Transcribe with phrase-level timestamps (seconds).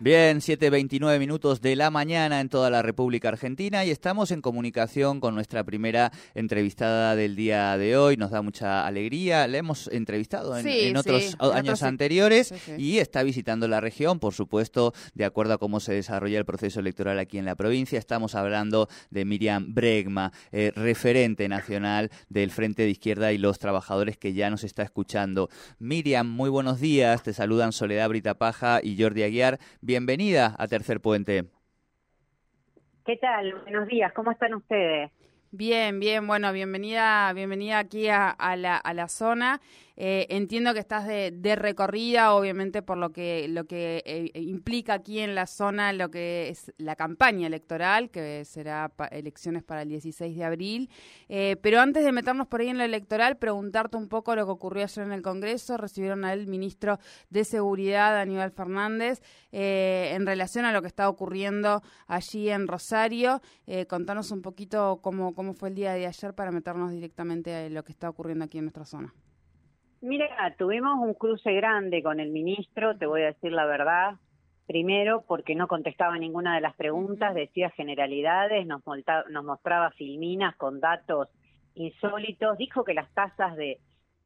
[0.00, 5.18] Bien, 7.29 minutos de la mañana en toda la República Argentina y estamos en comunicación
[5.18, 8.16] con nuestra primera entrevistada del día de hoy.
[8.16, 9.48] Nos da mucha alegría.
[9.48, 15.24] La hemos entrevistado en, otros años anteriores y está visitando la región, por supuesto, de
[15.24, 17.98] acuerdo a cómo se desarrolla el proceso electoral aquí en la provincia.
[17.98, 24.16] Estamos hablando de Miriam Bregma, eh, referente nacional del Frente de Izquierda y los trabajadores
[24.16, 25.50] que ya nos está escuchando.
[25.80, 27.24] Miriam, muy buenos días.
[27.24, 29.58] Te saludan Soledad Britapaja y Jordi Aguiar.
[29.88, 31.46] Bienvenida a Tercer Puente.
[33.06, 33.54] ¿Qué tal?
[33.62, 35.10] Buenos días, ¿cómo están ustedes?
[35.50, 39.62] Bien, bien, bueno, bienvenida, bienvenida aquí a, la, a la zona.
[40.00, 45.18] Eh, entiendo que estás de, recorrida, obviamente, por lo que, lo que eh, implica aquí
[45.18, 50.36] en la zona lo que es la campaña electoral, que será elecciones para el 16
[50.36, 50.88] de abril.
[51.28, 54.52] Eh, pero antes de meternos por ahí en lo electoral, preguntarte un poco lo que
[54.52, 55.76] ocurrió ayer en el Congreso.
[55.76, 59.20] Recibieron al ministro de Seguridad, Aníbal Fernández,
[59.50, 63.42] en relación a lo que está ocurriendo allí en Rosario.
[63.88, 67.82] contanos un poquito cómo, cómo fue el día de ayer para meternos directamente a lo
[67.82, 69.12] que está ocurriendo aquí en nuestra zona.
[70.00, 74.14] Mira, tuvimos un cruce grande con el ministro, te voy a decir la verdad.
[74.66, 78.82] Primero, porque no contestaba ninguna de las preguntas, decía generalidades, nos,
[79.30, 81.28] nos mostraba filminas con datos
[81.74, 83.80] insólitos, dijo que las tasas de,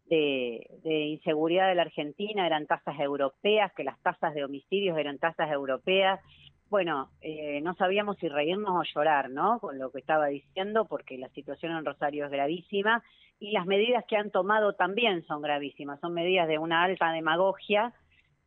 [0.06, 5.50] de, inseguridad de la Argentina eran tasas europeas, que las tasas de homicidios eran tasas
[5.50, 6.20] europeas.
[6.69, 9.59] Bueno, eh, no sabíamos si reírnos o llorar, ¿no?
[9.61, 13.03] Con lo que estaba diciendo, porque la situación en Rosario es gravísima
[13.42, 17.92] y las medidas que han tomado también son gravísimas, son medidas de una alta demagogia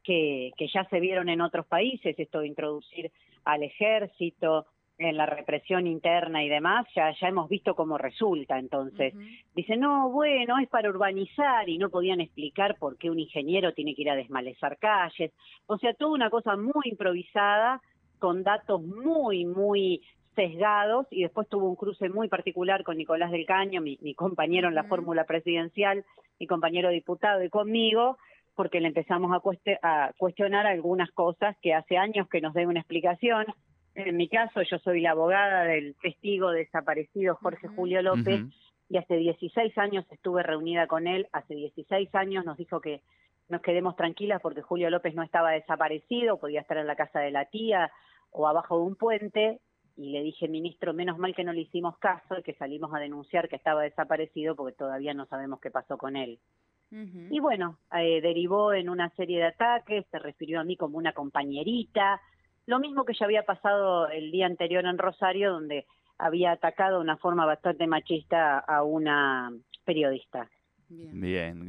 [0.01, 3.11] que, que ya se vieron en otros países, esto de introducir
[3.43, 4.67] al ejército
[4.97, 8.57] en la represión interna y demás, ya, ya hemos visto cómo resulta.
[8.57, 9.13] Entonces,
[9.53, 13.95] dicen, no, bueno, es para urbanizar y no podían explicar por qué un ingeniero tiene
[13.95, 15.33] que ir a desmalezar calles.
[15.65, 17.81] O sea, toda una cosa muy improvisada,
[18.17, 20.01] con datos muy, muy
[20.35, 24.75] sesgados y después tuvo un cruce muy particular con Nicolás del Caño, mi, compañero en
[24.75, 26.05] la fórmula presidencial,
[26.39, 28.17] mi compañero diputado y conmigo,
[28.55, 33.45] porque le empezamos a, cuestionar algunas cosas que hace años que nos den una explicación.
[33.95, 38.41] En mi caso, yo soy la abogada del testigo desaparecido Jorge Julio López
[38.89, 41.27] y hace 16 años estuve reunida con él.
[41.31, 43.01] Hace 16 años nos dijo que
[43.47, 47.31] nos quedemos tranquilas porque Julio López no estaba desaparecido, podía estar en la casa de
[47.31, 47.91] la tía
[48.31, 49.59] o abajo de un puente
[49.97, 52.99] y le dije, ministro, menos mal que no le hicimos caso y que salimos a
[52.99, 56.39] denunciar que estaba desaparecido porque todavía no sabemos qué pasó con él.
[56.91, 61.11] Y bueno, eh, derivó en una serie de ataques, se refirió a mí como una
[61.11, 62.21] compañerita,
[62.67, 65.85] lo mismo que ya había pasado el día anterior en Rosario, donde
[66.17, 69.51] había atacado de una forma bastante machista a una
[69.83, 70.49] periodista.
[70.87, 71.65] Bien,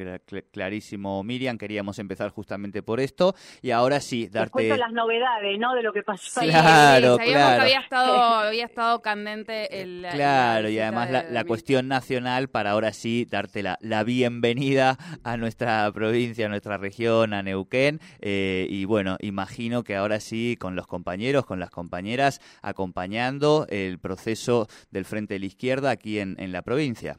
[0.51, 1.57] clarísimo, Miriam.
[1.57, 4.77] Queríamos empezar justamente por esto y ahora sí, darte.
[4.77, 5.75] las novedades, ¿no?
[5.75, 6.41] De lo que pasó.
[6.41, 7.57] Claro, sí, claro.
[7.57, 8.15] Que había estado,
[8.47, 10.07] había estado candente el.
[10.13, 15.91] Claro, y además la, cuestión nacional para ahora sí darte la, la, bienvenida a nuestra
[15.93, 18.01] provincia, a nuestra región, a Neuquén.
[18.21, 23.99] Eh, y bueno, imagino que ahora sí, con los compañeros, con las compañeras, acompañando el
[23.99, 27.19] proceso del Frente de la Izquierda aquí en, en la provincia.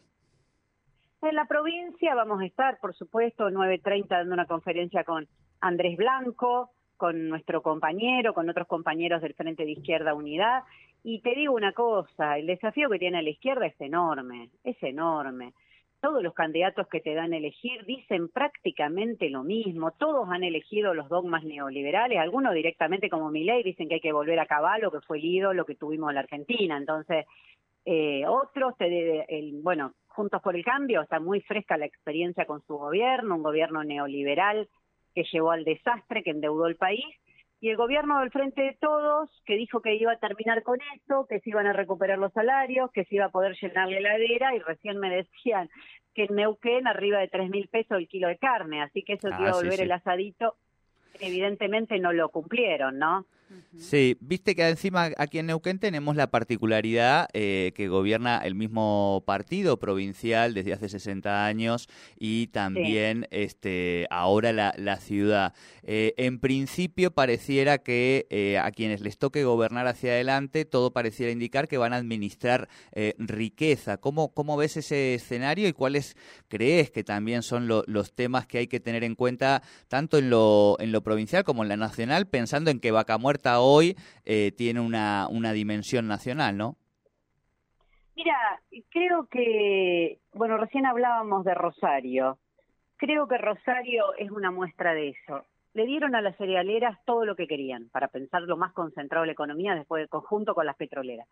[1.28, 5.28] En la provincia vamos a estar, por supuesto, 9.30 dando una conferencia con
[5.60, 10.64] Andrés Blanco, con nuestro compañero, con otros compañeros del Frente de Izquierda Unidad.
[11.04, 15.52] Y te digo una cosa, el desafío que tiene la izquierda es enorme, es enorme.
[16.00, 20.94] Todos los candidatos que te dan a elegir dicen prácticamente lo mismo, todos han elegido
[20.94, 25.02] los dogmas neoliberales, algunos directamente como Milei dicen que hay que volver a Caballo, que
[25.02, 27.26] fue el ídolo que tuvimos en la Argentina, entonces
[27.84, 32.66] eh, otros, te, el, bueno, Juntos por el Cambio, está muy fresca la experiencia con
[32.66, 34.67] su gobierno, un gobierno neoliberal
[35.14, 37.05] que llevó al desastre, que endeudó el país,
[37.61, 41.28] y el gobierno del Frente de Todos, que dijo que iba a terminar con esto,
[41.29, 44.55] que se iban a recuperar los salarios, que se iba a poder llenar la heladera,
[44.55, 45.69] y recién me decían
[46.16, 49.29] que en Neuquén arriba de tres mil pesos el kilo de carne, así que eso
[49.29, 50.55] que iba a ah, volver el asadito,
[51.20, 53.28] evidentemente no lo cumplieron, ¿no?
[53.78, 59.23] Sí, viste que encima aquí en Neuquén tenemos la particularidad eh, que gobierna el mismo
[59.26, 65.53] partido provincial desde hace 60 años y también este ahora la, la ciudad.
[65.84, 71.32] Eh, en principio pareciera que eh, a quienes les toque gobernar hacia adelante todo pareciera
[71.32, 72.67] indicar que van a administrar
[73.17, 73.97] riqueza.
[73.97, 76.17] ¿Cómo, ¿Cómo ves ese escenario y cuáles
[76.47, 80.78] crees que también son los temas que hay que tener en cuenta tanto en lo,
[80.79, 83.95] en lo provincial como en la nacional, pensando en que Vaca Hoy
[84.25, 86.75] eh, tiene una, una dimensión nacional, ¿no?
[88.16, 88.35] Mira,
[88.89, 92.39] creo que, bueno, recién hablábamos de Rosario.
[92.97, 95.45] Creo que Rosario es una muestra de eso.
[95.75, 99.28] Le dieron a las cerealeras todo lo que querían, para pensar lo más concentrado de
[99.28, 101.28] la economía después del conjunto con las petroleras.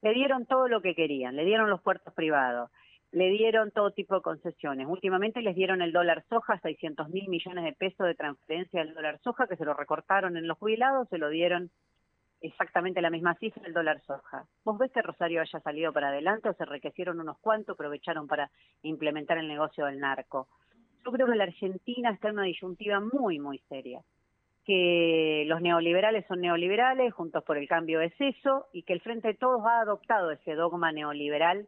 [0.00, 2.70] Le dieron todo lo que querían, le dieron los puertos privados,
[3.12, 4.86] le dieron todo tipo de concesiones.
[4.88, 9.18] Últimamente les dieron el dólar soja, 600 mil millones de pesos de transferencia del dólar
[9.22, 11.70] soja, que se lo recortaron en los jubilados, se lo dieron
[12.40, 14.44] exactamente la misma cifra el dólar soja.
[14.64, 18.50] ¿Vos ves que Rosario haya salido para adelante o se enriquecieron unos cuantos, aprovecharon para
[18.82, 20.48] implementar el negocio del narco?
[21.04, 24.00] Yo creo que la Argentina está en una disyuntiva muy, muy seria.
[24.64, 29.28] Que los neoliberales son neoliberales, juntos por el cambio es eso, y que el Frente
[29.28, 31.66] de Todos ha adoptado ese dogma neoliberal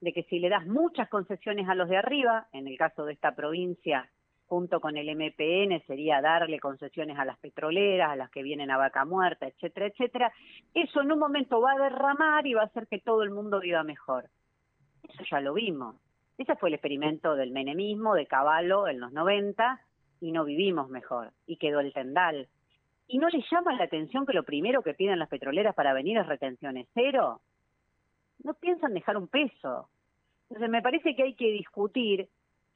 [0.00, 3.12] de que si le das muchas concesiones a los de arriba, en el caso de
[3.12, 4.08] esta provincia,
[4.46, 8.78] junto con el MPN, sería darle concesiones a las petroleras, a las que vienen a
[8.78, 10.32] vaca muerta, etcétera, etcétera,
[10.74, 13.60] eso en un momento va a derramar y va a hacer que todo el mundo
[13.60, 14.28] viva mejor.
[15.08, 15.96] Eso ya lo vimos.
[16.36, 19.80] Ese fue el experimento del menemismo, de Caballo en los 90,
[20.20, 22.48] y no vivimos mejor, y quedó el tendal.
[23.06, 26.18] ¿Y no les llama la atención que lo primero que piden las petroleras para venir
[26.18, 27.40] es retenciones cero?
[28.44, 29.88] No piensan dejar un peso.
[30.48, 32.28] Entonces me parece que hay que discutir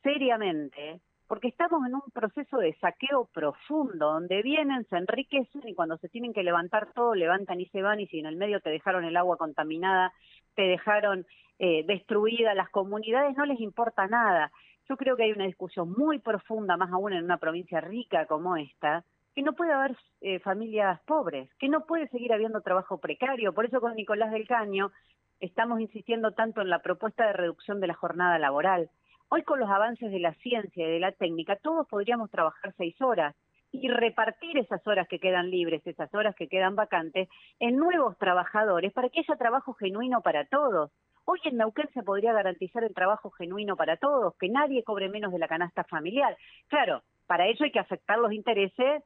[0.02, 5.96] seriamente, porque estamos en un proceso de saqueo profundo, donde vienen, se enriquecen y cuando
[5.98, 8.70] se tienen que levantar todo, levantan y se van, y si en el medio te
[8.70, 10.12] dejaron el agua contaminada,
[10.54, 11.26] te dejaron
[11.58, 14.52] eh, destruida las comunidades, no les importa nada.
[14.88, 18.56] Yo creo que hay una discusión muy profunda, más aún en una provincia rica como
[18.56, 23.52] esta, que no puede haber eh, familias pobres, que no puede seguir habiendo trabajo precario.
[23.52, 24.92] Por eso con Nicolás del Caño
[25.40, 28.90] estamos insistiendo tanto en la propuesta de reducción de la jornada laboral.
[29.28, 33.00] Hoy con los avances de la ciencia y de la técnica, todos podríamos trabajar seis
[33.00, 33.34] horas
[33.72, 37.28] y repartir esas horas que quedan libres, esas horas que quedan vacantes,
[37.58, 40.92] en nuevos trabajadores para que haya trabajo genuino para todos.
[41.24, 45.32] Hoy en Neuquén se podría garantizar el trabajo genuino para todos, que nadie cobre menos
[45.32, 46.36] de la canasta familiar.
[46.68, 49.02] Claro, para ello hay que afectar los intereses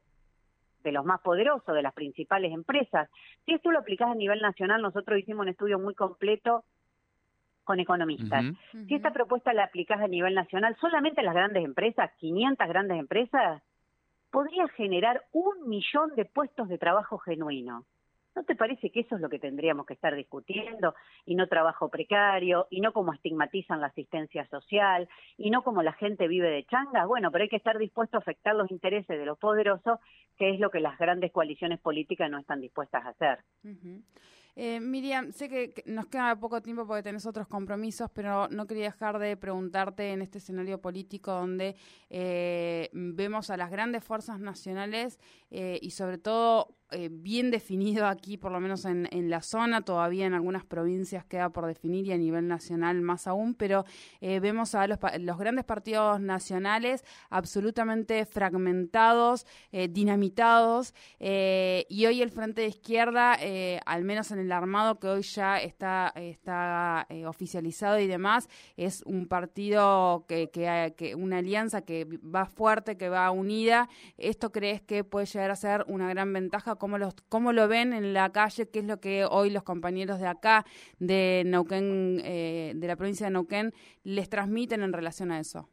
[0.83, 3.09] de los más poderosos, de las principales empresas.
[3.45, 6.63] Si esto lo aplicás a nivel nacional, nosotros hicimos un estudio muy completo
[7.63, 8.45] con economistas.
[8.87, 13.61] Si esta propuesta la aplicás a nivel nacional, solamente las grandes empresas, 500 grandes empresas,
[14.31, 17.85] podría generar un millón de puestos de trabajo genuino.
[18.35, 20.93] ¿No te parece que eso es lo que tendríamos que estar discutiendo?
[21.25, 25.93] Y no trabajo precario, y no como estigmatizan la asistencia social, y no como la
[25.93, 27.07] gente vive de changas.
[27.07, 29.99] Bueno, pero hay que estar dispuesto a afectar los intereses de los poderosos,
[30.37, 33.39] que es lo que las grandes coaliciones políticas no están dispuestas a hacer.
[34.55, 38.85] Eh, Miriam, sé que, nos queda poco tiempo porque tenés otros compromisos, pero no quería
[38.85, 41.77] dejar de preguntarte en este escenario político donde
[42.09, 45.17] eh, vemos a las grandes fuerzas nacionales
[45.49, 49.81] eh, y sobre todo eh, bien definido aquí, por lo menos en, en, la zona,
[49.81, 53.85] todavía en algunas provincias queda por definir y a nivel nacional más aún, pero
[54.21, 62.31] eh, vemos a los, los, grandes partidos nacionales absolutamente fragmentados, eh, dinamitados, y hoy el
[62.31, 63.37] Frente de Izquierda,
[63.85, 69.27] al menos en el armado que hoy ya está, está oficializado y demás, es un
[69.27, 73.89] partido que, que, que una alianza que va fuerte, que va unida.
[74.17, 76.75] ¿Esto crees que puede llegar a ser una gran ventaja?
[76.79, 80.19] Cómo, los, cómo lo ven en la calle, qué es lo que hoy los compañeros
[80.19, 80.65] de acá,
[80.97, 83.71] de Neuquén, eh, de la provincia de Neuquén,
[84.03, 85.69] les transmiten en relación a eso.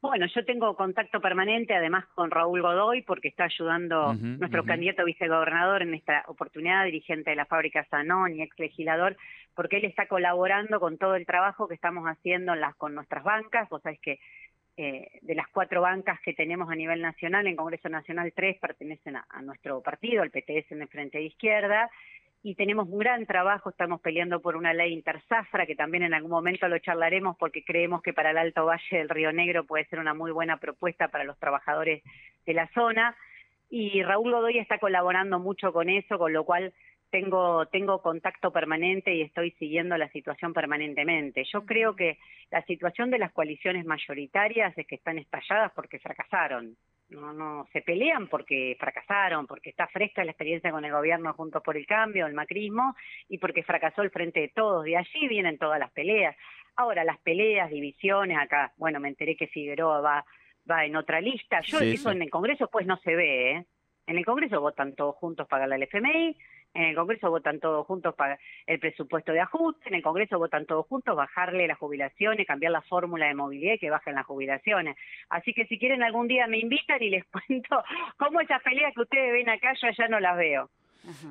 [0.00, 5.04] Bueno, yo tengo contacto permanente además con Raúl Godoy porque está ayudando nuestro candidato a
[5.04, 9.16] vicegobernador en esta oportunidad, dirigente de la fábrica Sanón y ex legislador,
[9.56, 13.68] porque él está colaborando con todo el trabajo que estamos haciendo las, con nuestras bancas.
[13.70, 14.20] Vos sabés que
[14.80, 19.16] eh, de las cuatro bancas que tenemos a nivel nacional, en Congreso Nacional tres pertenecen
[19.16, 21.90] a, nuestro partido, el PTS en el Frente de Izquierda,
[22.44, 26.30] y tenemos un gran trabajo, estamos peleando por una ley intersafra, que también en algún
[26.30, 29.98] momento lo charlaremos porque creemos que para el Alto Valle del Río Negro puede ser
[29.98, 32.04] una muy buena propuesta para los trabajadores
[32.46, 33.16] de la zona,
[33.68, 36.72] y Raúl Godoy está colaborando mucho con eso, con lo cual
[37.10, 41.44] tengo, tengo contacto permanente y estoy siguiendo la situación permanentemente.
[41.52, 42.18] Yo creo que
[42.50, 46.76] la situación de las coaliciones mayoritarias es que están estalladas porque fracasaron.
[47.10, 51.62] no, no, se pelean porque fracasaron, porque está fresca la experiencia con el gobierno Juntos
[51.62, 52.94] por el Cambio, el macrismo,
[53.28, 54.84] y porque fracasó el Frente de Todos.
[54.84, 56.36] De allí vienen todas las peleas.
[56.76, 60.24] Ahora, las peleas, divisiones, acá, bueno, me enteré que Figueroa va,
[60.70, 61.60] va en otra lista.
[61.62, 63.66] Yo eso en el Congreso pues no se ve, ¿eh?
[64.08, 66.34] En el Congreso votan todos juntos para la FMI,
[66.74, 70.66] en el Congreso votan todos juntos para el presupuesto de ajuste, en el Congreso votan
[70.66, 74.96] todos juntos bajarle las jubilaciones, cambiar la fórmula de movilidad y que bajen las jubilaciones.
[75.28, 77.82] Así que si quieren algún día me invitan y les cuento
[78.16, 80.70] cómo esas peleas que ustedes ven acá yo ya no las veo.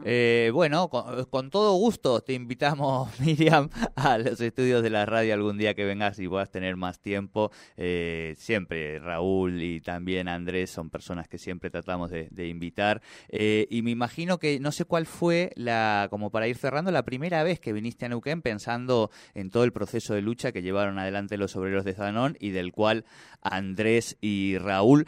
[0.03, 5.57] Eh, bueno, con, todo gusto te invitamos, Miriam, a los estudios de la radio algún
[5.57, 7.51] día que vengas y puedas tener más tiempo.
[7.75, 13.01] Eh, siempre Raúl y también Andrés son personas que siempre tratamos de, invitar.
[13.29, 17.03] Eh, y me imagino que no sé cuál fue la, como para ir cerrando, la
[17.03, 20.97] primera vez que viniste a Neuquén pensando en todo el proceso de lucha que llevaron
[20.97, 23.05] adelante los obreros de Zanón y del cual
[23.41, 25.05] Andrés y Raúl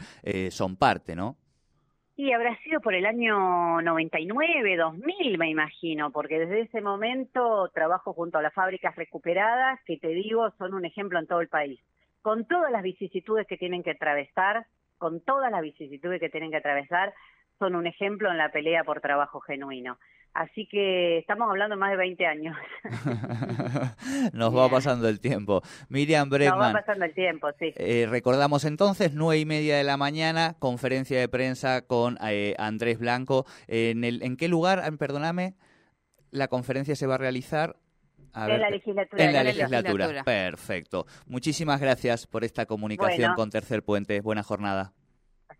[0.50, 1.36] son parte, ¿no?
[2.22, 8.12] Y habrá sido por el año 99, 2000, me imagino, porque desde ese momento trabajo
[8.12, 11.80] junto a las fábricas recuperadas, que te digo son un ejemplo en todo el país,
[12.20, 14.66] con todas las vicisitudes que tienen que atravesar,
[14.98, 17.14] con todas las vicisitudes que tienen que atravesar,
[17.60, 19.98] son un ejemplo en la pelea por trabajo genuino.
[20.32, 22.56] Así que estamos hablando más de 20 años.
[24.32, 25.60] Nos va pasando el tiempo.
[25.88, 26.58] Miriam Bregman.
[26.58, 27.72] Nos va pasando el tiempo, sí.
[27.76, 32.98] Eh, recordamos entonces, nueve y media de la mañana, conferencia de prensa con eh, Andrés
[32.98, 33.44] Blanco.
[33.66, 35.54] En, el, ¿En qué lugar, ah, perdóname,
[36.30, 37.76] la conferencia se va a realizar?
[38.32, 40.24] en, la legislatura, en la legislatura.
[40.24, 41.06] Perfecto.
[41.26, 44.20] Muchísimas gracias por esta comunicación con Tercer Puente.
[44.20, 44.92] Buena jornada.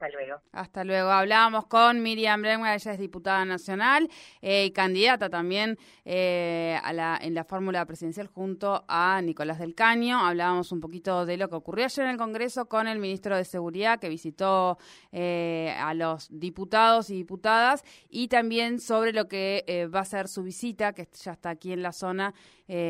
[0.00, 0.40] Hasta luego.
[0.52, 1.10] Hasta luego.
[1.10, 4.08] Hablábamos con Miriam Bremga, ella es diputada nacional
[4.40, 5.76] eh, y candidata también
[6.06, 10.18] eh, a la, en la fórmula presidencial junto a Nicolás del Caño.
[10.18, 13.44] Hablábamos un poquito de lo que ocurrió ayer en el Congreso con el ministro de
[13.44, 14.78] Seguridad que visitó
[15.12, 20.42] eh, a los diputados y diputadas y también sobre lo que va a ser su
[20.42, 22.32] visita, que ya está aquí en la zona,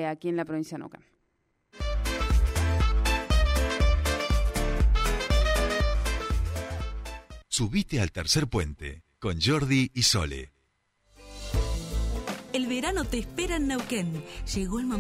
[0.07, 1.20] aquí en la provincia de Neuquén.
[7.61, 10.51] Subite al tercer puente con Jordi y Sole.
[12.55, 14.25] El verano te espera en Neuquén.
[14.55, 14.99] Llegó el momento.